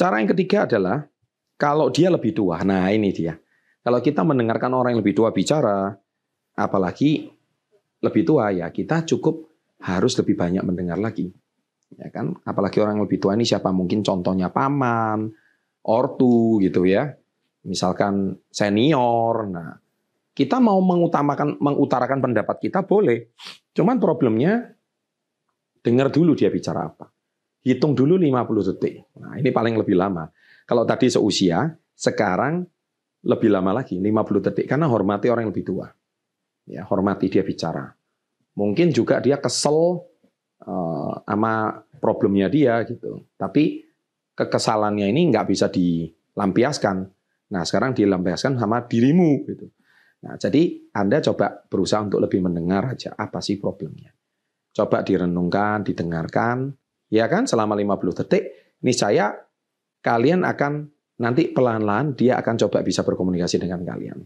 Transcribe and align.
Cara 0.00 0.16
yang 0.16 0.32
ketiga 0.32 0.64
adalah 0.64 1.04
kalau 1.60 1.92
dia 1.92 2.08
lebih 2.08 2.32
tua. 2.32 2.64
Nah, 2.64 2.88
ini 2.88 3.12
dia. 3.12 3.36
Kalau 3.84 4.00
kita 4.00 4.24
mendengarkan 4.24 4.72
orang 4.72 4.96
yang 4.96 5.04
lebih 5.04 5.12
tua 5.12 5.28
bicara, 5.28 5.92
apalagi 6.56 7.28
lebih 8.00 8.24
tua 8.24 8.48
ya, 8.48 8.72
kita 8.72 9.04
cukup 9.04 9.44
harus 9.84 10.16
lebih 10.16 10.40
banyak 10.40 10.64
mendengar 10.64 10.96
lagi. 10.96 11.28
Ya 12.00 12.08
kan? 12.08 12.32
Apalagi 12.48 12.80
orang 12.80 12.96
yang 12.96 13.04
lebih 13.04 13.20
tua 13.20 13.36
ini 13.36 13.44
siapa? 13.44 13.68
Mungkin 13.76 14.00
contohnya 14.00 14.48
paman, 14.48 15.28
ortu 15.84 16.56
gitu 16.64 16.88
ya. 16.88 17.12
Misalkan 17.68 18.40
senior. 18.48 19.52
Nah, 19.52 19.76
kita 20.32 20.64
mau 20.64 20.80
mengutamakan 20.80 21.60
mengutarakan 21.60 22.24
pendapat 22.24 22.56
kita 22.56 22.88
boleh. 22.88 23.36
Cuman 23.76 24.00
problemnya 24.00 24.64
dengar 25.84 26.08
dulu 26.08 26.32
dia 26.32 26.48
bicara 26.48 26.88
apa. 26.88 27.19
Hitung 27.60 27.92
dulu 27.92 28.16
50 28.16 28.70
detik. 28.72 29.04
Nah, 29.20 29.36
ini 29.36 29.52
paling 29.52 29.76
lebih 29.76 29.92
lama. 29.92 30.28
Kalau 30.64 30.88
tadi 30.88 31.12
seusia, 31.12 31.68
sekarang 31.92 32.64
lebih 33.26 33.52
lama 33.52 33.82
lagi, 33.82 34.00
50 34.00 34.46
detik. 34.48 34.64
Karena 34.64 34.88
hormati 34.88 35.28
orang 35.28 35.48
yang 35.48 35.52
lebih 35.52 35.66
tua. 35.68 35.86
Ya, 36.64 36.88
hormati 36.88 37.28
dia 37.28 37.44
bicara. 37.44 37.92
Mungkin 38.56 38.96
juga 38.96 39.20
dia 39.20 39.36
kesel 39.36 40.00
uh, 40.64 41.12
sama 41.20 41.84
problemnya 42.00 42.48
dia 42.48 42.80
gitu. 42.88 43.28
Tapi 43.36 43.84
kekesalannya 44.32 45.12
ini 45.12 45.28
nggak 45.28 45.46
bisa 45.52 45.68
dilampiaskan. 45.68 46.96
Nah, 47.50 47.62
sekarang 47.66 47.92
dilampiaskan 47.92 48.56
sama 48.56 48.88
dirimu 48.88 49.44
gitu. 49.44 49.68
Nah, 50.20 50.36
jadi 50.36 50.92
Anda 50.96 51.20
coba 51.24 51.64
berusaha 51.68 52.04
untuk 52.04 52.20
lebih 52.24 52.44
mendengar 52.44 52.96
aja 52.96 53.16
apa 53.16 53.40
sih 53.40 53.56
problemnya. 53.56 54.12
Coba 54.70 55.02
direnungkan, 55.02 55.82
didengarkan, 55.82 56.72
ya 57.10 57.26
kan 57.26 57.44
selama 57.44 57.76
50 57.76 58.18
detik 58.24 58.44
ini 58.80 58.94
saya 58.94 59.34
kalian 60.00 60.46
akan 60.46 60.88
nanti 61.20 61.52
pelan-pelan 61.52 62.16
dia 62.16 62.40
akan 62.40 62.56
coba 62.66 62.80
bisa 62.80 63.04
berkomunikasi 63.04 63.60
dengan 63.60 63.84
kalian. 63.84 64.24